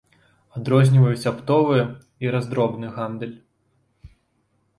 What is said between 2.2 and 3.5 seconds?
і раздробны гандаль.